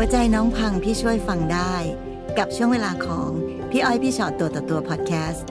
[0.00, 1.74] หัวใจน้องพังพี่ช่วยฟังได้
[2.38, 3.30] กับช่วงเวลาของ
[3.70, 5.48] พี่อ้อยพี่ชอตตัวต่อตัวพอดแคสต์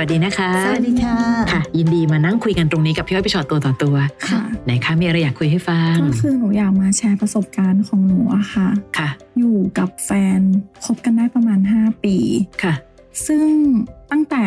[0.00, 1.16] วัสดีนะคะ สวัสดีค่ะ
[1.52, 3.96] ค่ะ ยินดีมานั่งคุยกันตรงนี้กับพี่อ้อยพี่ชอตตัวต่อตัว
[4.28, 8.68] ค่ะ ไหนคะมีอะไรอยากคุยให้ฟัง ก็คือหนูอยากมาแชร์ประสบการณ์ของหนูอะค่ะ
[8.98, 9.08] ค่ะ
[9.38, 10.40] อยู่กับแฟน
[10.84, 12.16] คบกันได้ประมาณ 5 ปี
[12.62, 12.74] ค่ะ
[13.26, 13.48] ซึ่ง
[14.10, 14.42] ตั้งแต่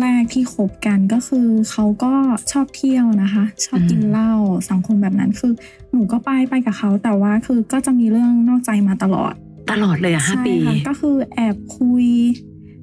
[0.00, 2.14] แรก ๆที่คบกันก็คือเขาก็
[2.52, 4.32] ชอบเที่ยวนะคะ ชอบกินอืมเหล้า
[4.70, 5.52] สังคมแบบนั้นคือ
[5.92, 9.34] หนูก็ไปไปกับเขาแต่ว่าคือก็จะมีเรื่องนอกใจมาตลอด
[9.70, 12.06] ตลอดเลยอะห้าใช่ปีค่ะก็คือแอบคุย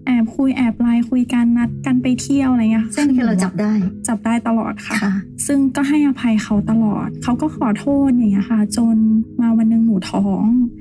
[0.10, 3.72] แอบคุยแอบไลน์คุยกันนัดกันไปเที่ยวอะไรเงี้ยซึ่งคือเราจับได้
[4.08, 5.14] จับได้ตลอดค่ะค่ะ
[5.48, 8.98] ซึ่งก็ให้อภัยเขาตลอด เขาก็ขอโทษอย่างเงี้ยค่ะ จน
[9.42, 10.79] มาวันหนึงหนูท้องอืม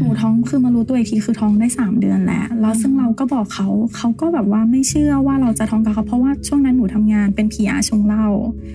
[0.00, 8.26] หนูท้องคือมารู้ตัวอีกทีคือท้องได้3เดือนแล้ว แล้วซึ่งเราก็บอกเขาเขาก็แบบว่าไม่เชื่อว่าเราจะท้องกับเขาเพราะว่าช่วงนั้นหนูทำงานเป็นพีอาชงเหล้า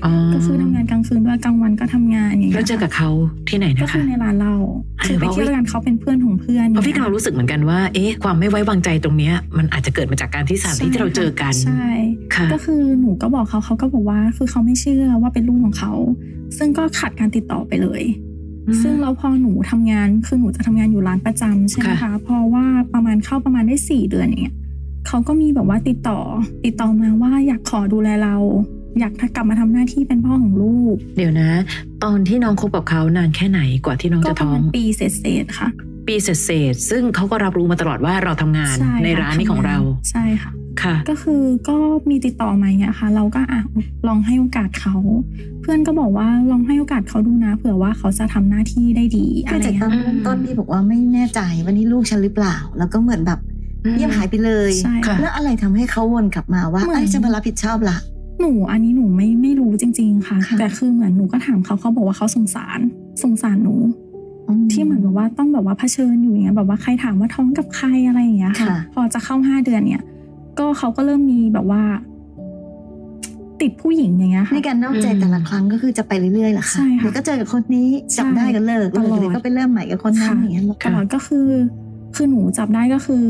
[0.06, 3.10] อ๋อก็คือทำงานกลางคืนด้วยกลางวันก็ทำงานอย่างเงี้ยแล้วเจอกับเขา
[3.50, 4.56] ที่ไหนก็นะคืคะอในร้านเหล้า
[5.00, 11.88] อ่าคือไปเพราะเที่ยวกันเขาเป็นเพื่อนของเพื่อนเพราะพี่เรารู้สึกเหมือนกันว่าเอ๊ะความไม่ไว้วางใจตรงเนี้ยมันอาจจะเกิดมาจากการที่สถานที่ที่เราเจอกันใช่
[12.36, 15.94] ค่ะก็คือหนูก็บอกเขาเขาก็บอกว่าคือเขาไม่เชื่อว่าเป็นลูกของเขา
[16.58, 18.25] ซึ่งก็ขัดการติดต่อไปเลยอืม
[18.82, 24.56] ซึ่งเราพอหนูทำงานคือหนูจะทำงานอยู่ร้านประจำใช่ไหมค่ะคะเพราะว่าประมาณเข้าประมาณได้สี่เดือนอย่างเงี้ย
[25.08, 26.20] เขาก็มีแบบว่าติดต่อ
[26.66, 28.36] ติดต่อมาว่าอยากขอดูแลเรา
[29.00, 31.52] อยากกลับมาทำหน้าที่เป็นพ่อของลูก เดี๋ยวนะ
[32.04, 35.70] ตอนที่น้องคบกับเขานานแค่ไหนกว่าที่น้องก็จะประท้อมางณปีเศษๆค่ะ
[36.08, 39.78] ปีเศษๆซึ่งเขาก็รับรู้มาตลอดว่าเราทำงานใช่ในค่ะร้านนี้ของเรา
[40.12, 40.52] ใช่ค่ะ
[40.84, 41.78] ค่ะ ก็คือก็
[42.10, 43.62] มีติดต่อมาอย่างเงี้ยค่ะ เราก็อะ
[44.08, 44.96] ลองให้โอกาสเขา
[45.62, 53.40] เพื่อนก็บอกว่าลองให้โอกาสเขาดูนะ เผื่อว่าเขาจะทำหน้าที่ได้ดีอะคือไรจากตเงี้อนยเริ่มต้นพี่บอกว่าไม่แน่ใจว่านี่ลูกฉันหรือเปล่า แล้วก็เหมือนแบบ
[53.84, 57.98] อืมเงียบหายไปเลยใช่ค่ะแล้วอะไรทำให้เขาวนกลับมาว่าเหมือนไอ้ยจะมารับผิดชอบละ
[58.40, 62.80] หนูอันนี้หนูไม่ไม่รู้จริงๆค่ะค่ะ แต่คือเหมือนหนูก็ถามเขาเขาบอกว่าเขาสงสาร
[63.24, 63.76] สงสารหนู
[64.72, 70.04] ที่เหมือนแบบว่าต้องแบบว่าเผชิญอยู่อย่างเงี้ยแบบว่าใครถามว่าท้องกับใครอะไรอย่างเงี้ยค่ะค่ะพอจะเข้าห้าเดือนเนี่ย
[70.60, 71.84] ก็เขาก็เริ่มมีแบบว่า
[73.62, 81.48] ติดผู้หญิงอย่างเงี้ยค่ะในการนอกใจอืมแต่ละครั้งก็คือจะไปเรื่อยๆเหรอคะใช่ค่ะเดี๋ยวก็เจอกับคนนี้จับใช่ได้ก็เลิกตลอดเดี๋ยวก็ไปเริ่มใหม่กับคนนั้นค่ะอย่างเงี้ยเหรอตลอดก็คือ
[82.16, 83.26] คือหนูจับได้ก็คือ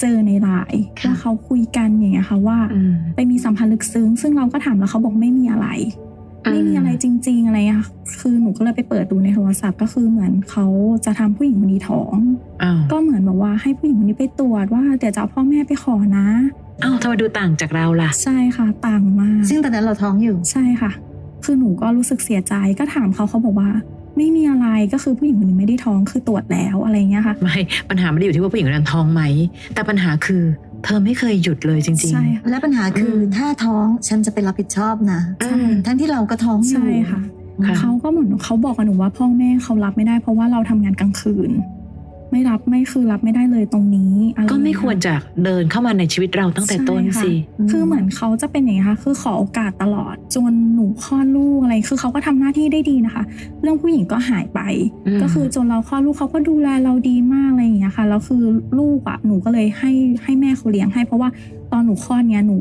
[0.00, 6.13] เจอในไลน์ค่ะว่าเขาคุยกันอย่างเงี้ยค่ะว่าอืมไปมีสัมพันธ์ลึกซึ้ง ซึ่งเราก็ถามแล้วเขาบอกไม่มีอะไรอืม
[6.52, 7.88] ไม่มีอะไรจริง ๆ อะไรอะค่ะ
[8.20, 10.66] คือหนูก็เลยไปเปิดดูในโทรศัพท์ ก็คือเหมือนเขา
[11.04, 12.16] จะทำผู้หญิงคนนี้ท้อง
[12.62, 16.26] อ้าวก็เหมือนแบบว่าให้ผู้หญิงคนนี้ไปตรวจว่าเดี๋ยวจะเอาพ่อแม่ไปขอนะ
[16.82, 20.90] อ้าวทำไมดูต่างจากเราล่ะ ใช่ค่ะ ต่างมาก ซึ่งตอนนั้นเราท้องอยู่ ใช่ค่ะ
[21.44, 23.70] คือหนูก็รู้สึกเสียใจก็ถามเขาเขาบอกว่า
[24.16, 27.58] ไม่มีอะไรก็คือผู้หญิงคนนี้ไม่ได้ท้องคือตรวจแล้วอะไรเงี้ยค่ะ ไม่
[27.90, 29.22] ปัญหาไม่ได้อยู่ที่ว่าผู้หญิงคนนั้นท้องไหม
[29.74, 30.42] แต่ปัญหาคือ
[30.84, 37.20] เธอไม่เคยหยุดเลยจริงใช่ค่ะและปัญหาคืออมถ้าท้องฉันจะไปรับผิดชอบนะอืมทั้งที่เราก็ท้องอยู่ใช่ค่ะ
[37.66, 41.50] ค่ะเขาก็เหมือนเขาบอกกับหนูว่าพ่อแม่เขารับไม่ได้เพราะว่าเราทำงานกลางคืน
[42.34, 45.14] ไม่รับไม่คือรับไม่ได้เลยตรงนี้อะไรก็ไม่ควรจะ
[45.44, 47.32] เดินเข้ามาในชีวิตเราตั้งแต่ต้นใช่ค่ะสิ
[47.70, 53.22] คือเหมือนเขาจะเป็นอย่างนี้ค่ะคือขอโอกาสตลอดจนหนูคลอดลูกอะไร คือเขาก็ทำหน้าที่ได้ดีนะคะ
[53.62, 54.60] เรื่องผู้หญิงก็หายไป
[55.06, 58.42] อืมก็คือจนเราคลอดลูกเขาก็ดูแลเราดีมากอะไรอย่างเงี้ยค่ะแล้วคือ
[58.78, 59.92] ลูกอะหนูก็เลยให้
[60.22, 61.28] ให้แม่เขาเลี้ยงให้เพราะว่า
[61.72, 62.58] ตอนหนูคลอดเนี้ยหนู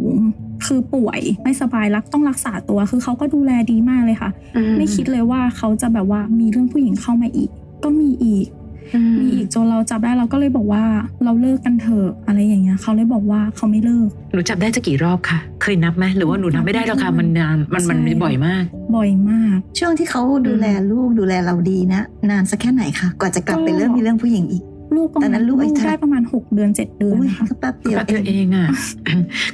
[0.66, 7.50] คือป่วยไม่สบายรักต้องรักษาตัวคือเขาก็ดูแลดีมากเลยค่ะอืไม่คิดเลยว่าเขาจะแบบว่ามีเรื่องผู้หญิงเข้ามาอีก
[7.84, 8.63] ก็มีอีกอื
[9.12, 10.84] มมีอีกจนเราจับได้เราก็เลยบอกว่า
[11.24, 18.64] เราเลิกกันเถอะอะไรอย่างเงี้ยเขาเลยบอกว่าเขาไม่เลิกหนูจับได้จะกี่รอบคะเคยนับไหมหรือว่าหนูนับไม่ได้แล้วค่ะมันนานมันมันใช่มีบ่อยมาก
[18.96, 24.64] บ่อยมาก ช่วงที่เขาดูแลลูกดูแลเราดีนะ นานสักแค่ไหนคะกว่าจะกลับไปก็เริ่มมีเรื่องผู้หญิงอีก
[24.98, 28.68] ลูกประตอนนั้มาณนลูลูกกอายุเท่าไหร่ได้ประมาณ 6 เดือน 7 เดือนอุ้ยค่ะก็แป๊บเดียวแป๊บเดียวเอเองงอะ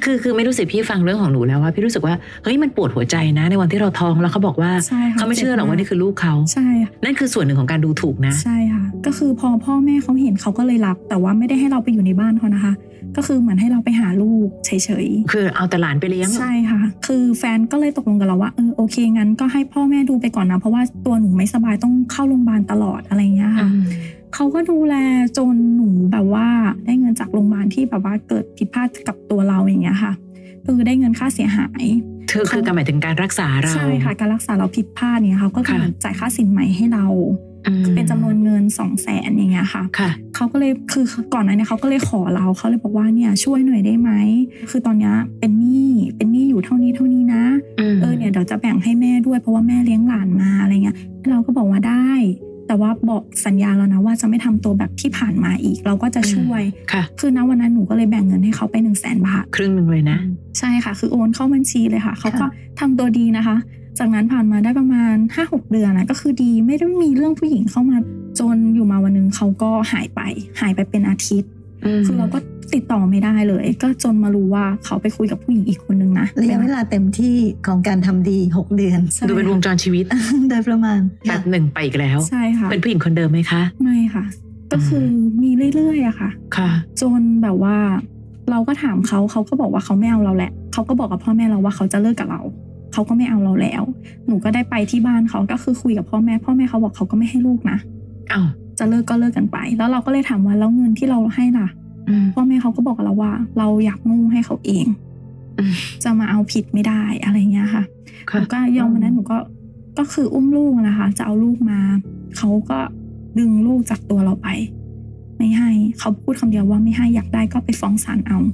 [0.03, 12.73] คือคือไม่รู้สิพี่ฟังเรื่องของหนูแล้วว่าพี่รู้สึกว่าเฮ้ยมันปวดหัวใจนะ ในวันที่เราท้องแล้วเขาบอกว่าใช่ค่ะเขาไม่เชื่อหรอกว่านี่คือลูกเขาใช่ค่ะนั่นคือส่วนหนึ่งของการดูถูกนะ ใช่ค่ะ ก็คือพอพ่อแม่เขาเห็นเขาก็เลยรับ แต่ว่าไม่ได้ให้เราไปอยู่ในบ้านเขานะคะ
[13.15, 14.71] ก็คือเหมือนให้เราไปหาลูกเฉ
[15.05, 23.81] ยคือเอาแต่หลานไปเลี้ยงๆใช่ค่ะ คือแฟนก็เลยตกลงกับเราว่าเออโอเคงั้นก็ให้พ่อแม่ดูไปก่อนนะ เพราะว่าตัวหนูไม่สบายต้องเข้าโรงพยาบาลตลอดอะไรอย่างเงี้ยอืค่ะม
[24.35, 24.95] เขาก็ดูแล
[25.37, 26.47] จนหนูแบบว่า
[26.85, 30.13] ได้เงินจากโรงพยาบาลที่แบบว่าเกิดผิดพลาดกับตัวเราอย่างเงี้ยค่ะ
[30.65, 31.83] คือได้เงินค่าเสียหาย
[32.29, 37.48] เธอคือการหมายถึงการรักษาเรา ใช่ค่ะ การรักษาเราผิดพลาดเนี่ยเขาก็คือค่ะเหมือนจ่ายค่าสินใหม่ให้เราอืม
[37.95, 44.11] เป็นจำนวนเงินสองแสนอย่างเงี้ยค่ะค่ะเขาก็เลยคือก่อนหน้านี้เขาก็เลยขอเราเขาเลยบอกว่าเนี่ยช่วยหน่อยได้ไหม
[44.69, 47.43] คือตอนเนี้ยเป็นหนี้เป็นหนี้อยู่เท่านี้เท่านี้นะ
[47.79, 50.97] อืมเออเนี่ยเดี๋ยวจะแบ่งให้แม่ด้วยเพราะว่าแม่เลี้ยงหลานมาอะไรเงี้ย
[51.29, 52.11] เราก็บอกว่าได้
[52.67, 56.63] แต่ว่าบอกสัญญาแล้วนะว่าจะไม่ทำตัวแบบที่ผ่านมาอีก เราก็จะช่วย
[56.93, 60.17] ค่ะ คือณวันนั้นหนูก็เลยแบ่งเงินให้เขาไปหนึ่งแสนบาทครึ่งหนึ่งเลยนะ
[60.59, 62.49] ใช่ค่ะ คือโอนเข้าบัญชีเลยค่ะเขาก็ค่ะ
[62.79, 63.55] ทำตัวดีนะคะ
[63.99, 67.97] จากนั้นผ่านมาได้ประมาณ 5-6 เดือนนะก็คือดีไม่ได้มีเรื่องผู้หญิงเข้ามา
[68.39, 70.21] จนอยู่มาวันหนึงเขาก็หายไป
[70.61, 71.51] หายไปเป็นอาทิตย์
[72.05, 72.39] คือเราก็
[72.73, 77.35] ติดต่อไม่ได้เลย ก็จนมารู้ว่าเขาไปคุยกับผู้หญิงอีกคนนึงนะระยะเวลาเต็มที่
[77.67, 80.05] ของการทำดี 6 เดือนใช่ดูเป็นวงจรชีวิต
[80.49, 84.25] โดยประมาณแป๊บหนึ่งไปอีกแล้วใช่ค่ะเป็นผู้หญิงคนเดิมไหมคะ ไม่ค่ะ
[84.71, 85.05] ก็คือ
[85.43, 86.69] มีเรื่อยๆอะค่ะ ค่ะ
[87.01, 87.77] จนแบบว่า
[88.51, 92.41] เราก็ถามเขาเขาก็บอกว่าเขาไม่เอาเราแหละเขาก็บอกกับพ่อแม่เราว่าเขาจะเลิกกับเรา
[92.99, 93.83] เขาก็ไม่เอาเราแล้ว
[94.27, 97.77] หนูก็ได้ไปที่บ้านเขาก็คือคุยกับพ่อแม่ พ่อแม่เขาบอกเขาก็ไม่ให้ลูกนะ
[98.33, 98.47] อ้าว
[98.79, 101.67] จะเลิกก็เลิกกันไป แล้วเราก็เลยถามว่าแล้วเงินที่เราให้ล่ะ
[102.09, 104.85] อืมพ่อแม่เขาก็บอกกับเราว่า เราอยากมุ่งให้เขาเอง
[105.59, 105.73] อืม
[106.03, 107.83] จะมาเอาผิดไม่ได้อะไรเงี้ยค่ะ
[108.29, 109.37] หค่ะนูก็ยอมวันนั้นหนูก็
[109.97, 111.79] ก็คืออุ้มลูกนะคะ จะเอาลูกมา
[112.37, 112.79] เขาก็
[113.39, 114.47] ดึงลูกจากตัวเราไป
[115.37, 118.51] ไม่ให้เขาพูดคำเดียวว่าไม่ให้อยากได้ก็ไปฟ้องศาลเอาอืม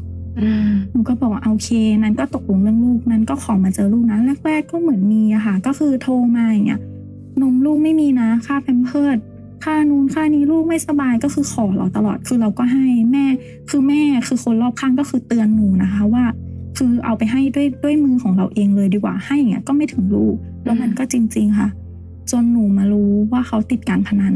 [0.92, 1.70] หนูก็บอกว่าโอเค
[2.04, 6.82] นั้นก็ตกลงเรื่องลูกนั้นก็ขอมาเจอลูกนะแรกๆก็เหมือนมีอะค่ะ ก็คือโทรมาอย่างเงี้ย
[7.42, 9.18] นมลูกไม่มีนะค่าแพมเพิร์ด
[9.64, 13.26] ค่านูนค่านี้ลูกไม่สบายก็คือขอเราตลอดคือเราก็ให้แม่
[13.70, 16.26] คือแม่คือคนรอบข้างก็คือเตือนหนูนะคะว่า
[16.78, 20.36] คือเอาไปให้ด้วยด้วยมือของเราเองเลยดีกว่าให้อย่างเงี้ยก็ไม่ถึงลูก
[20.66, 21.70] แล้วมันก็จริง ๆค่ะ
[22.32, 24.36] จนหนูมารู้ว่าเขาติดการพนัน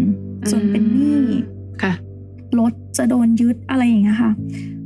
[0.52, 1.20] จนเป็นหนี้
[1.84, 1.94] ค่ะ
[2.60, 4.32] รถจะโดนยึดอะไรอย่างเงี้ยค่ะ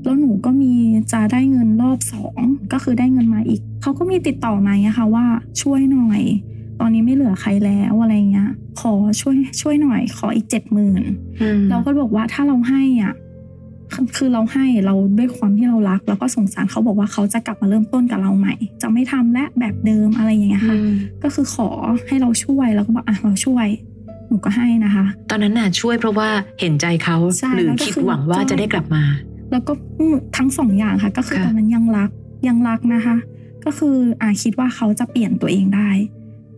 [0.03, 0.73] แล้วหนูก็มี
[1.11, 2.41] จะได้เงินรอบสอง
[2.73, 5.25] ก็คือได้เงินมาอีก เขาก็มีติดต่อมาเงี้ยค่ะว่า
[5.61, 6.21] ช่วยหน่อย
[6.79, 8.50] ตอนนี้ไม่เหลือใครแล้วอะไรเงี้ย
[8.81, 11.03] ขอช่วยช่วยหน่อย ขออีกเจ็ดหมื่น
[11.41, 13.13] อืมเราก็บอกว่าถ้าเราให้อะ
[13.94, 21.69] คือคือเราให้เราด้วยความที่เรารัก แล้วก็สงสารเขาบอกว่าเขาจะกลับมาเริ่มต้นกับเราใหม่ จะไม่ทำและแบบเดิมอะไรอย่างเงี้ยอืค่ะมก็คือขอ
[22.07, 23.67] ให้เราช่วยแล้วก็บอกอะเราช่วย
[24.27, 26.29] หนูก็ให้นะคะ ตอนนั้นน่ะช่วยเพราะว่า
[26.59, 29.03] เห็นใจเขาใช่หรือแล้วก็คิดคือหวังว่าจะได้กลับมา
[29.53, 29.73] แล้วก็
[30.38, 32.09] ทั้งสองอย่างค่ะ ก็คือค่ะตอนนั้นยังรัก
[32.47, 33.15] ยังรักนะคะ
[33.65, 35.89] ก็คืออ่าคิดว่าเขาจะเปลี่ยนตัวเองได้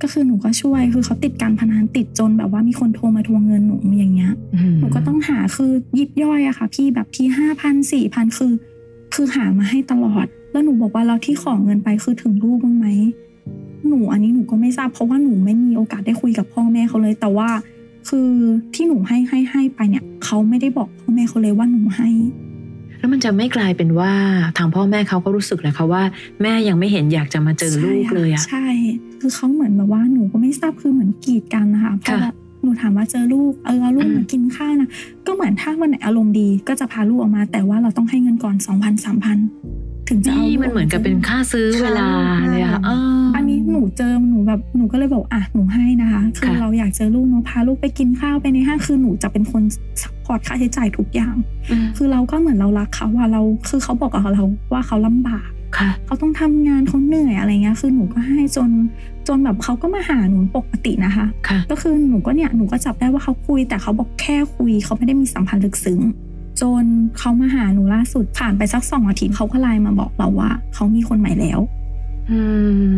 [0.02, 8.54] ก็คือหนูก็ช่วยคือเขาติดการพนันติดจนแบบว่ามีคนโทรมาทวงเงินหนูอย่างเงี้ยอืมหนูก็ต้องหาคือยิบย่อยอะค่ะ พี่แบบที่ห้าพันสี่พันคือ
[9.14, 12.88] คือหามาให้ตลอด แล้วหนูบอกว่าเราที่ขอเงินไปคือถึงลูกบ้างไหม
[13.88, 17.50] หนูอันนี้หนูก็ไม่ทราบเพราะว่าหนูไม่มีโอกาสได้คุยกับพ่อแม่เขาเลย แต่ว่า
[18.10, 18.30] คือ
[18.76, 22.10] ที่หนูให้ให้ให้ไปเนี่ย เขาไม่ได้บอกพ่อแม่เขาเลยว่าหนูให้
[23.06, 24.14] แล้วมันจะไม่กลายเป็นว่า
[24.58, 26.04] ทางพ่อแม่เขาก็รู้สึกแหละค่ะว่า
[26.42, 28.68] แม่ยังไม่เห็นอยากจะมาเจอลูกเลยอะใช่
[29.22, 34.90] คือเขาเหมือนแบบว่าหนูก็ไม่ทราบคือเหมือนกีดกันนะคะเพราะค่ะแบบหนูถามว่าเจอลูกเออเอาลูกอืมมากินข้าวนะ
[35.28, 39.38] ก็เหมือนถ้าวันไหนอารมณ์ดีก็จะพาลูกออกมา แต่ว่าเราต้องให้เงินก่อนสองพันสามพัน
[40.10, 42.08] ถึงจะเอานี่ลูมันเหมือนกับเป็นค่าซื้อเวลา
[42.52, 49.64] เลยอะเอออันนี้หนูเจอหนูแบบหนูก็เลยบอกอะหนูให้นะคะคือค่ะเราอยากเจอลูกเนาะพาลูกไปกินข้าวไปในห้างคือหนูจะเป็นคน
[50.02, 51.36] support ค่าใช้จ่ายทุกอย่าง
[51.72, 54.44] อืมคือเราก็เหมือนเรารักเขาว่าเราคือเขาบอกกับเรา
[54.74, 58.70] ว่าเขาลำบากค่ะเขาต้องทำงานเขาเหนื่อยอะไรเงี้ยคือหนูก็ให้จน
[59.28, 66.00] จนแบบเขาก็มาหาหนูปกตินะคะค่ะก็คือหนูก็เนี่ยหนูก็จับได้ว่าเขาคุยแต่เขาบอกแค่คุยเขาไม่ได้มีสัมพันธ์ลึกซึ้ง
[66.62, 66.86] จน
[67.18, 71.60] เขามาหาหนูล่าสุดผ่านไปสักสองอาทิตย์เขาก็ไลน์มาบอกเราว่าเขามีคนใหม่แล้ว
[72.32, 72.40] อื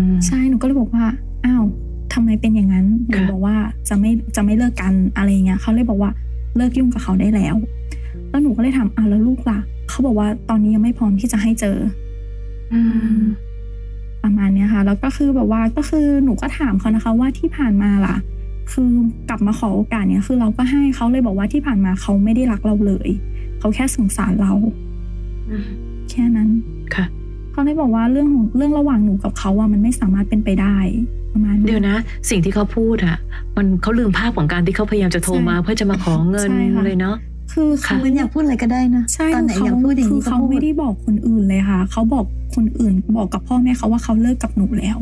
[0.01, 1.05] มใช่หนูก็เลยบอกว่า
[1.45, 1.63] อ้าว
[2.13, 3.55] ทำไมเป็นอย่างนั้นหนูค่ะบอกว่า
[3.89, 6.11] จะไม่จะไม่เลิกกันอะไรเงี้ยเขาเลยบอกว่า
[6.55, 7.55] เลิกยุ่งกับเขาได้แล้ว
[8.29, 9.59] แล้วหนูก็เลยถามอ้าวแล้วลูกล่ะ
[9.89, 11.77] เขาบอกว่าตอนนี้ยังไม่พร้อมที่จะให้เจอ
[12.73, 12.81] อื
[13.17, 13.19] ม
[14.23, 18.15] ประมาณเนี้ยค่ะ แล้วก็คือแบบว่าก็คือหนูก็ถามเขานะคะ ว่าที่ผ่านมาล่ะ
[18.71, 18.91] คือ
[19.29, 23.09] กลับมาขอโอกาสเนี้ยคือเราก็ให้เขาเลยบอกว่าที่ผ่านมาเขาไม่ได้รักเราเลย
[23.59, 24.53] เขาแค่สงสารเรา
[25.49, 25.67] อืม
[26.09, 26.49] แค่นั้น
[26.95, 27.05] ค่ะ
[27.51, 30.77] เขาเลยบอกว่าเรื่องของเรื่องระหว่างหนูกับเขาอะมันไม่สามารถเป็นไปได้
[31.33, 31.97] ประมาณเดี๋ยวนะ
[32.29, 33.17] สิ่งที่เขาพูดอะ
[33.57, 37.15] มันเขาลืมภาพของการที่เขาพยายามจะโทรมาใช่เพื่อจะมาขอเงินใช่ค่ะเลยเนาะ
[37.53, 44.97] คือค่ะเขาเหมือนอยากพูดอะไรก็ได้นะใช่ตอนไหนคือยากพูดอย่างคืนี้อก็เขาพูดไม่ได้บอกคนอื่นเลยค่ะ เขาบอกคนอื่นบอกกับพ่อแม่เขาว่าเขาเลิกกับหนูแล้ว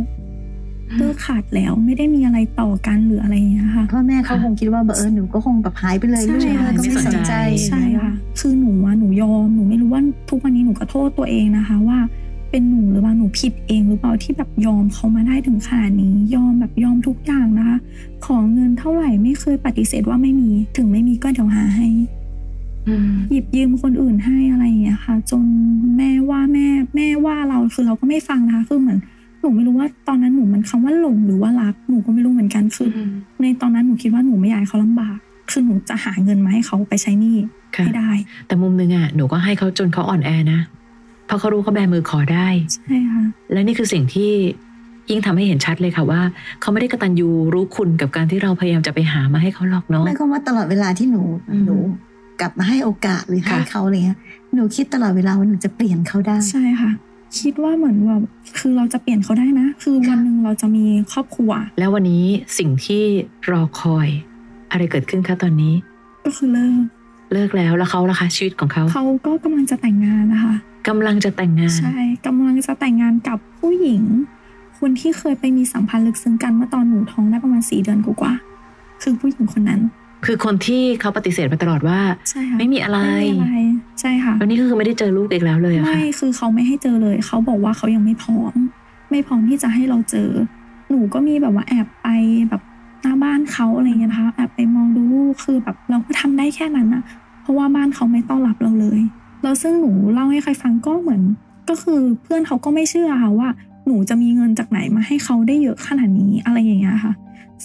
[0.98, 7.34] เลิกขาดแล้วไม่ได้มีอะไรต่อกันหรืออะไรอย่างเงี้ยค่ะพ่อแม่เขาคงคิดว่าแบบเออหนูก็คงแบบหายไปเลยใช่ลูกค่ะก็ไม่สนใจ
[7.68, 12.00] ใช่ค่ะคือหนูว่าหนูยอมหนูไม่รู้ว่าทุกวันนี้หนูก็โทษตัวเองนะคะว่า
[12.50, 17.78] เป็นหนูหรือว่าหนูผิดเองหรือเปล่าที่แบบยอมเขามาได้ถึงขนาดนี้ยอมแบบยอมทุกอย่างนะคะ
[18.25, 21.90] ขอเงินเท่าไหร่ไม่เคยปฏิเสธว่าไม่มีถึงไม่มีก็เดี๋ยวหาให้
[22.88, 25.46] อืมหยิบยืมคนอื่นให้อะไรอย่างเงี้ยค่ะ จน
[25.98, 29.06] แม่ว่าแม่แม่ว่าเราคือเราก็ไม่ฟังนะคะคือเหมือนห
[29.46, 33.12] นูไม่รู้ว่าตอนนั้นหนูมันคำว่าหลงหรือว่ารักหนูก็ไม่รู้เหมือนกันคืออืม
[33.42, 35.18] ในตอนนั้นหนูคิดว่าหนูไม่อยากให้เขาลำบาก
[35.52, 37.38] คือหนูจะหาเงินมาให้เขาไปใช้หนี้
[37.75, 38.12] ค่ะให้ได้
[38.48, 40.60] แต่มุมนึงอะหนูก็ให้เขาจนเขาอ่อนแอนะ
[41.28, 44.32] เพราะเขารู้เขาแบมือขอได้ใช่ค่ะและนี่คือสิ่งที่
[45.10, 46.22] ยิ่งทำให้เห็นชัดเลยค่ะว่า
[46.62, 51.75] เขาไม่ได้กระตันยูรู้คุณกับการที่เราพยายามจะไปหามาให้เขาหรอกเนาะหมายความว่าตลอดเวลาที่หนูอืมหนู
[52.42, 54.20] กลับมาให้โอกาสหรือให้ค่ะเขาอะไรเงี้ย
[54.54, 56.92] หนูคิดตลอดเวลาว่าหนูจะเปลี่ยนเขาได้ใช่ค่ะ
[57.39, 58.22] คิดว่าเหมือนแบบ
[58.60, 62.25] คือเราจะเปลี่ยนเขาได้นะ คือวันหนึ่งเราจะมีครอบครัว แล้ววันนี้
[62.60, 63.03] สิ่งที่
[63.51, 64.08] รอคอย
[64.72, 65.74] อะไรเกิดขึ้นคะตอนนี้
[66.25, 66.84] ก็คือเลิก
[67.34, 70.55] เลิกแล้วแล้วเขาล่ะคะชีวิตของเขาเขาก็กำลังจะแต่งงานนะคะ
[70.88, 74.03] กำลังจะแต่งงาน ใช่กำลังจะแต่งงานกับผู้หญิง
[74.79, 79.82] คนที่เคยไปมีสัมพันธ์ลึกซึ้งกันเมื่อตอนหนูท้องได้ประมาณสี่เดือนกว่าๆคือผู้หญิงคนนั้น
[80.25, 83.58] คือคนที่เขาปฏิเสธมาตลอดว่าใช่ค่ะไม่มีอะไรไม่มีอะไร
[84.00, 88.53] ใช่ค่ะแล้วนี่ก็คือไม่ได้เจอลูกอีกแล้วเลยอะค่ะไม่คือเขาไม่ให้เจอเลย เขาบอกว่าเขายังไม่พร้อม
[89.12, 90.29] ไม่พร้อมที่จะให้เราเจอ
[90.89, 92.08] หนูก็มีแบบว่าแอบไป
[92.50, 92.62] แบบ
[93.01, 97.03] หน้าบ้านเขาอะไรเงี้ยนะคะแอบไปมองดูลูกคือแบบเราก็ทำได้แค่นั้นนะ
[97.41, 99.00] เพราะว่าบ้านเขาไม่ต้อนรับเราเลย
[99.44, 101.22] แล้วซึ่งหนูเล่าให้ใครฟังก็เหมือน
[101.70, 103.50] ก็คือเพื่อนเขาก็ไม่เชื่อค่ะว่า
[103.86, 107.13] หนูจะมีเงินจากไหนมาให้เขาได้เยอะขนาดนี้อะไรอย่างเงี้ยค่ะ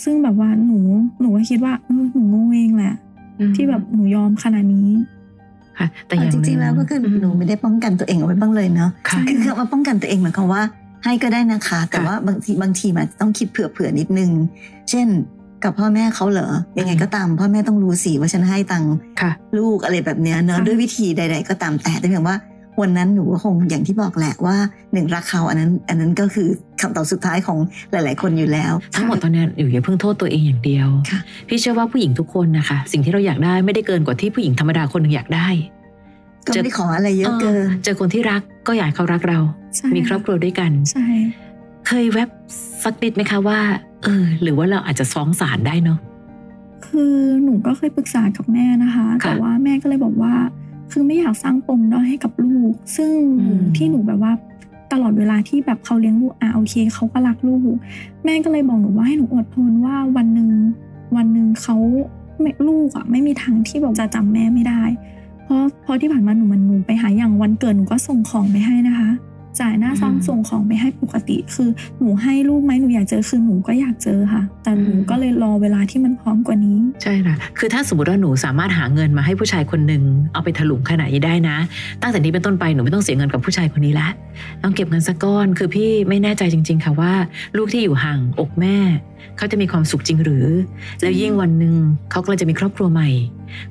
[0.03, 0.79] ซึ่งแบบว่าหนู
[1.21, 2.95] หนูก็คิดว่าเออหนูโง่เองแหละ
[3.39, 4.91] อืมที่แบบหนูยอมขนาดนี้
[5.79, 10.63] ค่ะแต่อย่างจริงๆแล้วก็คืออมหนูไม่ได้ป้องกันตัวเองเอาไว้บ้างเลยเนาะค่ะคือคำว่าป้องกันตัวเองหมายความว่า
[11.05, 14.31] ให้ก็ได้นะคะ แต่ค่ะว่าบางทีบางทีมันต้องคิดเผื่อๆนิดนึง
[14.91, 15.09] เช่น
[15.65, 22.37] กับพ่อแม่เขาเหรอ ยังไงก็ตาม พ่อแม่ต้องรู้สิว่าฉันให้ตังค์ค่ะลูกอะไรแบบเนี้ยเนอะค่ะด้วยวิธีใด ๆ ก็ตามแต่แต่เพียงว่า
[22.83, 24.57] วันนั้นหนูก็คงอย่างที่บอกแหละว่า
[24.93, 26.49] หนึ่งรักเขาอันนั้น อันนั้นก็คือ
[26.81, 27.59] คำตอบสุดท้ายของ
[27.93, 35.49] หลาย ๆ คนอยู่แล้ว ทั้งหมดตอนนี้อยู่อย่าเพิ่งโทษตัวเองอย่างเดียวค่ะพี่เชื่อว่าผู้หญิงทุกคนนะคะ สิ่งที่เราอยากได้ไม่ได้เกินกว่าที่ผู้หญิงธรรมดาคนหนึ่งอยากได้
[36.47, 39.39] ก็ไม่ได้ขออะไรเยอะเกินเจอคนที่รักก็อยากให้เขารักเรา
[39.77, 41.07] ใช่มีครอบครัวด้วยกันใช่
[41.87, 42.29] เคยแวบ
[42.85, 43.59] สักนิดไหมคะว่า
[44.05, 45.99] เออ หรือว่าเราอาจจะฟ้องศาลได้เนาะ
[46.87, 50.35] คือหนูก็เคยปรึกษากับแม่นะคะค่ะแต่ว่าแม่ก็เลยบอกว่า
[50.93, 54.33] คือไม่อยากสร้างปมด้อยให้กับลูก ซึ่งอืมที่หนูแบบว่า
[54.93, 57.61] ตลอดเวลาที่แบบเขาเลี้ยงลูกอะโอเคเขาก็รักลูก
[58.25, 60.51] แม่ก็เลยบอกหนูว่าให้หนูอดทนว่าวันหนึ่ง
[61.17, 61.77] วันหนึ่งเขา
[62.41, 64.83] ไม่ลูกอะไม่มีทางที่แบบจะจำแม่ไม่ได้
[65.45, 69.11] เพราะเพราะที่ผ่านมาหนูมันหนูไปหาอย่างวันเกิดหนูก็ส่งของไปให้นะคะ
[69.59, 80.03] จ่ายหน้าซ่อมอืมส่งของไปให้ปกติ คือหนูให้ลูกไหมหนูอยากเจอคือหนูก็อยากเจอค่ะ แต่หนูอืมก็เลยรอเวลาที่มันพร้อมกว่านี้ ใช่ค่ะ คือถ้าสมมติว่าหนูสามารถหาเงินมาให้ผู้ชายคนหนึ่ง
[80.33, 81.57] เอาไปถลุงขนาดนี้ได้นะ
[82.03, 84.09] ตั้งแต่นี้เป็นต้นไปหนูไม่ต้องเสียเงินกับผู้ชายคนนี้ละ
[84.63, 87.13] ต้องเก็บเงินสักก้อน คือพี่ไม่แน่ใจจริง ๆ ค่ะว่า
[87.57, 88.77] ลูกที่อยู่ห่างอกแม่
[89.37, 90.47] เขาจะมีความสุขจริงหรือ
[91.01, 91.75] แล้วยิ่งวันหนึ่ง
[92.11, 93.09] เขากำลังจะมีครอบครัวใหม่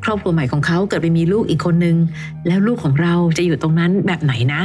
[0.04, 1.98] ครอบครัวใหม่ของเขาเกิดไปมีลูกอีกคนนึง
[2.48, 4.62] แล้วลูกของเราจะอยู่ตรงนั้นแบบไหนนะ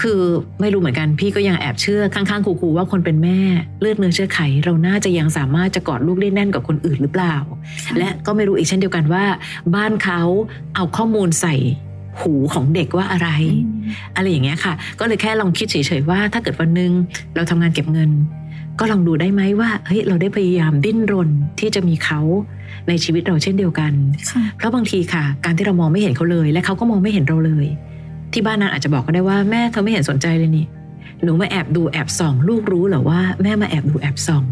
[0.00, 0.20] คือ
[0.60, 3.38] ไม่รู้เหมือนกันพี่ก็ยังแอบเชื่อข้างๆครูๆว่าคนเป็นแม่
[3.80, 7.34] เลือดเนื้อเชื้อไข เราน่าจะยังสามารถจะกอดลูกได้แน่นกว่าคนอื่นหรือเปล่า
[7.98, 9.24] และก็ไม่รู้อีกเช่นเดียวกันว่า
[9.74, 10.20] บ้านเขา
[10.74, 11.54] เอาข้อมูลใส่
[12.20, 13.28] หูของเด็กว่าอะไร
[14.16, 16.92] อะไรอย่างเงี้ยค่ะ ก็เลยแค่ลองคิดเฉยๆว่า ถ้าเกิดวันหนึ่ง
[17.34, 18.10] เราทำงานเก็บเงิน
[18.78, 21.28] ก็ลองดูได้ไหมว่าเฮ้ยเราได้พยายามดิ้นรน
[21.60, 22.20] ที่จะมีเขา
[22.88, 23.92] ในชีวิตเราเช่นเดียวกัน
[24.30, 27.66] ค่ะเพราะบางทีค่ะ การที่เรามองไม่เห็นเขาเลย และเขาก็มองไม่เห็นเราเลย
[28.32, 30.66] ที่บ้านนั้นอาจจะบอกก็ได้ว่าแม่เธอไม่เห็นสนใจเลยนี่
[31.22, 34.44] หนูมาแอบดูแอบส่อง ลูกรู้เหรอว่าแม่มาแอบดูแอบส่อง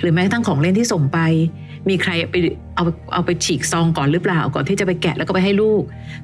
[0.00, 1.18] หรือแม้กระทั่งของเล่นที่ส่งไป
[1.88, 2.34] มีใครไป
[2.76, 5.82] เอาเอาไปฉีกซองก่อนหรือเปล่าก่อนที่จะไปแกะแล้วก็ไปให้ลูก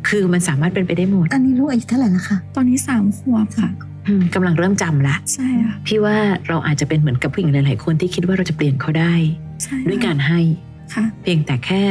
[0.09, 3.71] คือมันสามารถเป็นไปได้หมดตอนนี้ลูกอายุเท่าไหร่ละคะตอนนี้สามขวบค่ะ
[4.06, 6.16] อืมกำลังเริ่มจำละใช่ค่ะพี่ว่า
[6.49, 9.14] เราอาจจะเป็นเหมือนกับผู้หญิงหลาย ๆ คนที่คิดว่าเราจะเปลี่ยนเขาได้
[9.62, 10.40] ใช่ค่ะด้วยการให้
[10.94, 11.82] ค่ะเพียงแต่แค่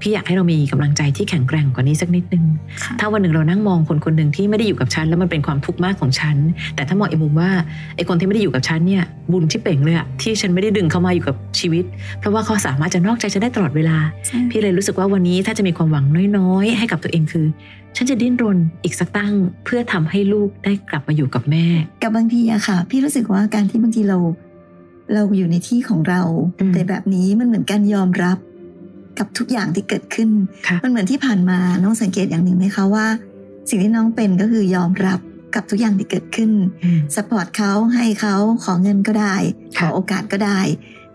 [0.00, 2.44] พี่อยากให้เรามีกำลังใจที่แข็งแกร่งกว่านี้สักนิดนึง
[2.82, 6.36] ค่ะถ้าวันหนึ่งเรานั่งมองคนคนหนึ่งที่ไม่ได้อยู่กับฉันแล้วมันเป็นความทุกข์มากของฉัน
[6.74, 7.50] แต่ถ้ามองอีกมุมว่า
[7.96, 9.02] ไอ้คนที่ไม่ได้อยู่กับฉันเนี่ย
[9.32, 11.84] บุญที่เป่งเลยอะที่ฉันไม่ได้ดึงเขามาอยู่กับชีวิต
[12.20, 16.04] เพราะว่าเขาสามารถจะนอกใจฉันได้ตลอดเวลาใช่พี่เลยรู้สึกว่าวันนี้ถ้าจะมีความหวัง
[16.38, 17.46] น้อยๆ ให้กับตัวเองคือ
[17.96, 21.66] ฉันจะดิ้นรนอีกสักตั้งเพื่อทำให้ลูกได้กลับมาอยู่กับแม่
[22.02, 24.18] กับบางทีอะค่ะ พี่รู้สึกว่าการที่บางทีเรา
[25.14, 26.22] เราอยู่ในที่ของเรา
[26.60, 28.38] อืมแต่แบบนี้มันเหมือนการยอมรับ
[29.18, 30.30] กับทุกอย่างที่เกิดขึ้น
[30.66, 33.06] ค่ะมันเหมือนที่ผ่านมาน้องสังเกตอย่างหนึ่งไหมคะว่า
[33.68, 35.20] สิ่งที่น้องเป็นก็คือยอมรับ
[35.54, 36.50] กับทุกอย่างที่เกิดขึ้น
[36.84, 39.34] อืมสปอร์ตเขาให้เขาขอเงินก็ได้
[39.76, 40.60] ขค่ะอโอกาสก็ได้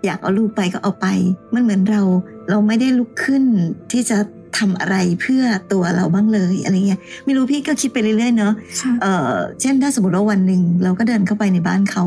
[0.06, 1.08] อยากเอาลูกไปก็เอาไป
[1.54, 2.02] มันเหมือนเรา
[2.50, 3.44] เราไม่ได้ลุกขึ้น
[3.92, 4.18] ที่จะ
[4.58, 12.04] ทำอะไรเพื่อตัวเราบ้างเลยอะไรเงี้ยไม่รู้พี่ก็คิดไปเรื่อยๆเนาะค่ะเออเช่นถ้าสมมติว่าวันหนึ่งเราก็เดินเข้าไปในบ้านเขา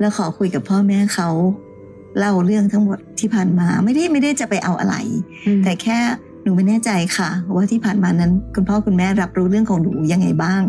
[0.00, 1.28] แล้วขอคุยกับพ่อแม่เขา
[2.18, 4.96] เล่าเรื่องทั้งหมดที่ผ่านมาไม่ได้ไม่ได้จะไปเอาอะไร
[5.46, 5.98] อืมแต่แค่
[6.42, 10.62] หนูไม่แน่ใจค่ะ ว่าที่ผ่านมานั้น คุณพ่อคุณแม่รับรู้เรื่องของหนูยังไงบ้าง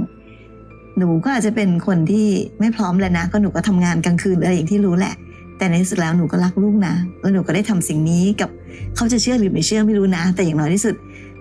[0.98, 2.28] หนูก็อาจจะเป็นคนที่
[2.60, 5.14] ไม่พร้อมแล้วนะ ก็หนูก็ทำงานกลางคืนอะไรอย่างที่รู้แหละ
[5.58, 8.50] แต่ในที่สุดแล้วหนูก็รักลูกนะแล้วหนูก็ได้ทำสิ่งนี้กับ
[8.96, 10.96] เขาจะเชื่อหรือไม่เชื่อไม่รู้นะ แต่อย่างน้อยที่สุด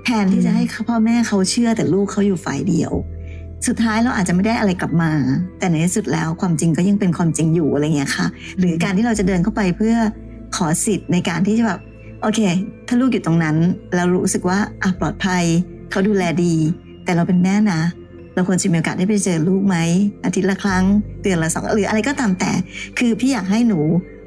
[0.05, 2.93] แทนที่จะให้พ่อแม่เขาเชื่อแต่ลูกเขาอยู่ฝ่ายเดียว
[3.67, 5.11] สุดท้ายเราอาจจะไม่ได้อะไรกลับมา
[5.59, 8.27] แต่ในที่สุดแล้วความจริงก็ยังเป็นความจริงอยู่อะไรเงี้ยค่ะ
[8.59, 9.95] หรือการที่เราจะเดินเข้าไปเพื่อ
[10.57, 11.81] ขอสิทธิ์ในการที่จะแบบ
[12.23, 12.41] โอเค
[12.89, 13.57] ถ้าลูกอยู่ตรงนั้น
[13.97, 15.45] เรารู้สึกว่าอะปลอดภัย
[15.91, 16.55] เขาดูแลดี
[17.05, 17.81] แต่เราเป็นแม่นะ
[18.35, 19.77] เราควรจะมีโอกาสได้ไปเจอลูกไหม
[20.25, 20.85] อาทิตย์ละครั้ง
[21.23, 22.53] เดือนละสองหรืออะไรก็ตามแต่
[22.99, 23.81] คือพี่อยากให้หนู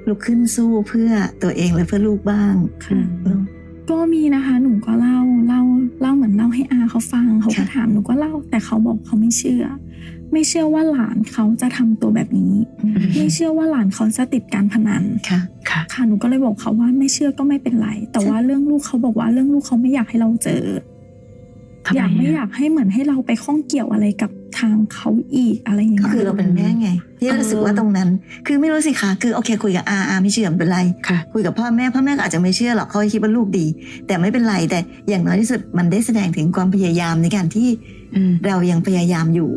[0.07, 1.11] ลุกขึ้นสู้เพื่อ
[1.43, 2.53] ตัวเองและเพื่อลูกบ้าง
[2.85, 3.41] ค่ะเนอะ
[3.89, 5.61] ก็มีนะคะหนูก็เล่าเล่า
[6.01, 9.63] เล่าเหมือนเล่าให้อาเขาฟังเขาก็ค่ะถามหนูก็เล่า แต่เขาบอกเขาไม่เชื่อ
[10.31, 12.53] ไม่เชื่อว่าหลานเขาจะทำตัวแบบนี้
[13.15, 20.98] ไม่เชื่อว่าหลานเขาจะติดการพนันค่ะค่ะค่ะหนูก็เลยบอกเขาว่าไม่เชื่อก็ไม่เป็นไร แต่ว่าเรื่องลูกเขาบอกว่าเรื่องลูกเขาไม่อยากให้เราเจอทำไม
[21.95, 28.09] อยากไม่อะอยากให้เหมือนให้เราไปข้องเกี่ยวอะไรกับทางเขาอีกอะไรอย่างก็เงี้ยคือเราเป็นแม่ไงพี่รู้สึกว่าตรงนั้น
[28.47, 33.65] คือไม่รู้สิคะคือโอเค คุยกับอาอาไม่เชื่อไม่เป็นไรค่ะคุยกับพ่อแม่พ่อแม่ก็อาจจะไม่เชื่อหรอกเขาคิดว่าลูกดี
[34.07, 34.79] แต่ไม่เป็นไรแต่
[35.09, 37.67] อย่างน้อยที่สุดมันได้แสดงถึงความพยายามในการที่
[38.15, 39.51] อืมเรายังพยายามอยู่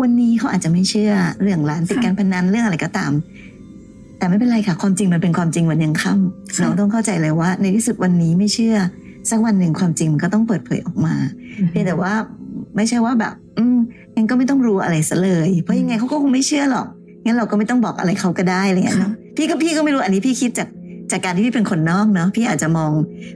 [0.00, 1.12] วันนี้เขาอาจจะไม่เชื่อ
[1.42, 3.12] เรื่องร้านติดการพนันเรื่องอะไรก็ตาม
[4.18, 8.76] แต่ไม่เป็นไรค่ะความจริงมันเป็นความจริงวันยังค่ำน้องต้องเข้าใจเลยว่า ในที่สุดวันนี้ไม่เชื่อ
[9.30, 11.14] สักวันหนึ่งความจริงมันก็ต้องเปิดเผยออกมา
[11.70, 12.12] เพียงแต่ว่า
[12.76, 13.76] ไม่ใช่ว่าแบบ อืม
[14.14, 16.86] งั้นก็ไม่ต้องรู้อะไรซะเลย เพราะยังไงเขาก็คงไม่เชื่อหรอก
[17.24, 20.68] งั้นเราก็ไม่ต้องบอกอะไรเขาก็ได้อะไรเงี้ยเนาะพี่ก็พี่ก็ไม่รู้อันนี้พี่คิดจาก
[21.12, 22.92] จากการที่พี่เป็นคนนอกเนาะพี่อาจจะมอง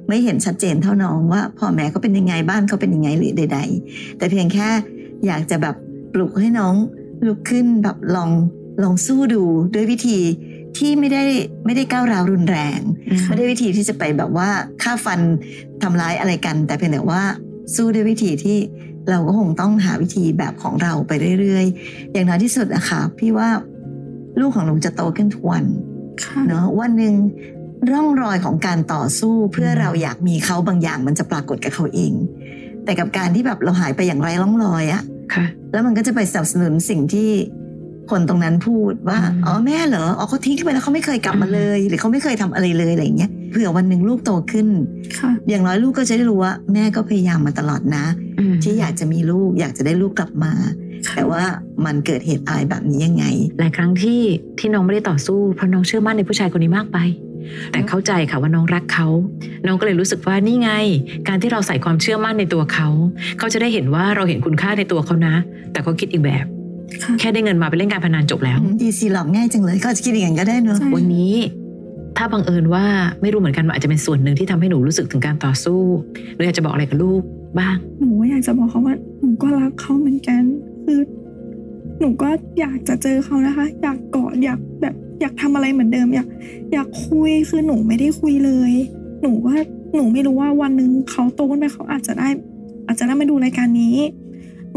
[0.09, 4.69] ไม่เห็นชัดเจนเท่าน้องว่าพ่อแม่เขาเป็นยังไงบ้านเขาเป็นยังไงหรือใด ๆ แต่เพียงแค่
[5.27, 5.75] อยากจะแบบ
[6.13, 6.75] ปลุกให้น้อง
[7.27, 8.31] ลุกขึ้นแบบลอง
[8.83, 9.43] ลองสู้ดู
[9.75, 10.19] ด้วยวิธี
[10.79, 11.23] ที่ไม่ได้
[11.65, 14.49] ไม่ได้ก้าวร้าวรุนแรงอืมไม่ได้วิธีที่จะไปแบบว่า
[14.83, 15.21] ฆ่าฟัน
[15.83, 17.23] ทำร้ายอะไรกัน แต่เพียงแต่ว่า
[17.75, 18.59] สู้ด้วยวิธีที่
[19.11, 23.49] เราก็คงต้องหาวิธีแบบของเราไปเรื่อยๆ อย่างน้อยที่สุดอะค่ะพี่ว่า
[24.41, 25.65] ลูกของหนูจะโตขึ้นทุกวัน
[26.23, 27.15] ค่ะเนาะวันหนึ่ง
[27.91, 32.13] ร่องรอยของการต่อสู้เพื่ออืมเราอยากมีเขาบางอย่างมันจะปรากฏกับเขาเอง
[32.85, 35.03] แต่กับการที่แบบเราหายไปอย่างไร้ร่องรอยอะ
[35.35, 37.29] ค่ะแล้วมันก็จะไปสนับสนุนสิ่งที่
[38.11, 44.69] คนตรงนั้นพูดว่าอืมอ๋อแม่เหรออ๋อเขาทิ้งไปแล้วเขาไม่เคยกลับมาเลย หรือเขาไม่เคยทำอะไรเลยอะไรอย่างเงี้ยเผื่อวันหนึ่งลูกโตขึ้น
[45.19, 48.05] ค่ะอย่างน้อยลูกก็จะได้รู้ว่า แม่ก็พยายามมาตลอดนะ
[48.39, 50.53] อืมที่อยากจะมีลูกอยากจะได้ลูกกลับมา
[51.17, 51.43] แต่ว่า
[51.85, 53.25] มันเกิดเหตุอะไรแบบนี้ยังไง
[53.59, 54.23] หลายครั้งที่
[54.59, 56.99] ที่น้องไม่ได้ต่อสู้เพราะน้องเชื่อมั่นในผู้ชายคนนี้มากไป
[57.73, 59.07] แต่เข้าใจค่ะว่าน้องรักเขา
[59.67, 60.71] น้องก็เลยรู้สึกว่านี่ไง
[61.29, 62.89] การที่เราใส่ความเชื่อมั่นในตัวเขา
[63.39, 65.35] เขาจะได้เห็นว่าเราเห็นคุณค่าในตัวเขานะ
[65.73, 66.58] แต่เขาคิดอีกแบบค่ะ
[67.21, 71.35] แค่ได้เงินมาไปเล่นการพนันจบแล้วดีซีหลอกง่ายจังเลยเขาอาจจะคิดอย่างนั้นก็ได้เนอะใช่วันนี้
[72.17, 72.85] ถ้าบังเอิญว่า
[73.21, 75.81] ไม่รู้เหมือนกันว่าอาจจะเป็นส่วนหนึ่งที่ทำให้หนูรู้สึกถึงการต่อสู้
[76.35, 77.23] หรืออยากจะบอกอะไรกับลูก
[77.59, 80.43] บ้าง หนูอยากจะบอกเขาว่าหนูก็รักเขาเหมือนกัน
[80.85, 81.01] คือ
[82.01, 82.29] หนูก็
[82.61, 86.29] อยากจะเจอเขานะคะ อยากกอดอยากแบบอยากทำอะไรเหมือนเดิมอยาก
[86.73, 88.73] อยากคุยคือหนูไม่ได้คุยเลย
[89.23, 89.57] หนูว่า
[89.95, 92.29] หนูไม่รู้ว่าวันหนึ่งเขาโตขึ้นไปเขาอาจจะได้
[92.87, 93.97] อาจจะได้มาดูรายการนี้
[94.28, 94.28] หนู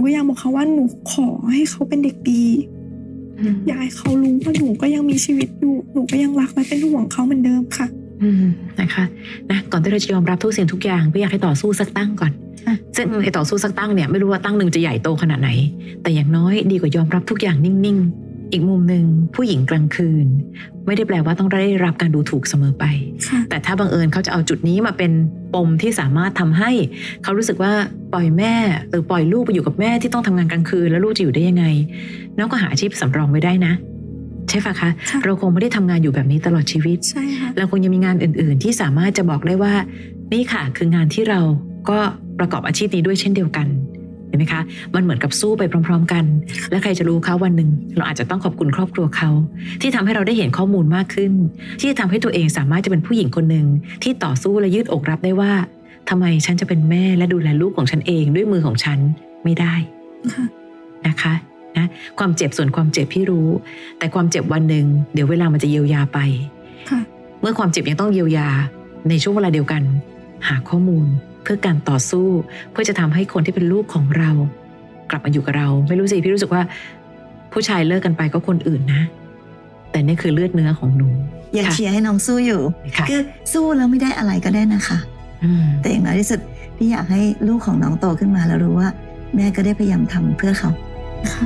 [0.05, 2.43] ก็อยากบอกเขาว่าหนูขอให้เขาเป็นเด็กดี
[3.67, 7.87] อยากให้เขารู้ว่าหนูก็ยังมีชีวิตอยู่หนูก็ยังรักและเป็นห่วงเขาเหมือนเดิมค่ะ
[8.23, 8.45] อืม
[8.79, 9.05] นะคะ
[9.51, 12.31] นะก่อนที่เราจะยอมรับทุกสิ่งทุกอย่างพี่อยากให้ต่อสู้สักตั้งก่อน
[12.65, 15.49] ค่ะซึ่งไอ้ต่อสู้สักตั้งเนี่ยไม่รู้ว่าตั้งหนึ่งจะใหญ่โตขนาดไหน
[16.01, 20.27] แต่อย่างน้อยดีกว่ายอมรับทุกอย่างนิ่งๆ อีกมุมหนึ่งผู้หญิงกลางคืน
[20.85, 22.85] ไม่ได้แปลว่าต้องได้รับการดูถูกเสมอไป
[23.27, 25.11] ค่ะแต่ถ้าบังเอิญเขาจะเอาจุดนี้มาเป็น
[25.53, 26.71] ปมที่สามารถทำให้
[27.23, 27.73] เขารู้สึกว่า
[28.13, 28.53] ปล่อยแม่
[28.89, 31.65] หรือปล่อยลูกไปอยู่กับแม่ที่ต้องทำงานกลางคืน แล้วลูกจะอยู่ได้ยังไง
[32.37, 33.73] น้องก็หาอาชีพสำรองไว้ได้นะ
[34.49, 39.73] ใช่ปะคะค่ะเราคงไม่ได้ทำงานอยู่แบบนี้ตลอดชีวิตใช่ค่ะเราคงยังมีงานอื่น ๆ ที่สามารถจะบอกได้ว่า
[40.33, 41.39] นี่ค่ะคืองานที่เรา
[41.89, 41.99] ก็
[42.39, 43.67] ประกอบอาชีพนี้ด้วยเช่นเดียวกัน
[44.31, 44.61] เห็นไหมคะ
[44.95, 46.23] มันเหมือนกับสู้ไปพร้อม ๆ กัน
[46.71, 49.29] และใครจะรู้เขาวันหนึ่งเราอาจจะต้องขอบคุณครอบครัวเขา
[49.81, 51.31] ที่ทำให้เราได้เห็นข้อมูลมากขึ้น
[51.81, 53.67] ที่ทำให้ตัวเองสามารถจะเป็นผู้หญิงคนหนึ่ง
[54.03, 55.53] ที่ต่อสู้และยืดอกรับได้ว่า
[56.09, 58.99] ทำไมฉันจะเป็นแม่และดูแลลูกของฉันเองด้วยมือของฉัน
[59.43, 59.73] ไม่ได้
[60.33, 60.45] ค่ะ
[61.07, 61.33] นะคะ
[61.77, 61.87] นะ
[62.19, 63.47] ความเจ็บส่วนความเจ็บพี่รู้
[63.97, 66.19] แต่ความเจ็บวันหนึ่งเดี๋ยวเวลามันจะเยียวยาไป
[66.89, 66.99] ค่ะ
[67.41, 68.47] เมื่อความเจ็บยังต้องเยียวยา
[69.09, 69.83] ในช่วงเวลาเดียวกัน
[70.47, 71.07] หาข้อมูล
[71.43, 72.27] เพื่อการต่อสู้
[72.71, 74.31] เพื่อจะทำให้คนที่เป็นลูกของเรา
[75.09, 76.61] กลับมาอยู่กับเรา ไม่รู้สิพี่รู้สึกว่า
[77.53, 79.01] ผู้ชายเลิกกันไปก็คนอื่นนะ
[79.91, 81.09] แต่นี่คือเลือดเนื้อของหนู
[81.57, 82.61] ยังค่ะเชียร์ให้น้องสู้อยู่
[82.97, 83.21] ค่ะคือ
[83.53, 84.97] สู้แล้วไม่ได้อะไรก็ได้นะคะ
[85.43, 86.39] อืมแต่อย่างน้อยที่สุด
[86.77, 88.89] พี่อยากให้ลูกของน้องโตขึ้นมาแล้วรู้ว่า
[89.35, 90.69] แม่ก็ได้พยายามทำเพื่อเขา
[91.33, 91.45] ค่ะ